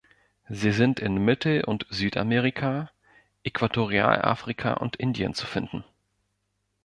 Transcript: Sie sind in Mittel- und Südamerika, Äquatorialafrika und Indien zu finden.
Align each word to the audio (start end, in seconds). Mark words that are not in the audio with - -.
Sie 0.49 0.71
sind 0.71 0.99
in 0.99 1.23
Mittel- 1.23 1.63
und 1.63 1.85
Südamerika, 1.91 2.89
Äquatorialafrika 3.43 4.73
und 4.73 4.95
Indien 4.95 5.35
zu 5.35 5.45
finden. 5.45 5.83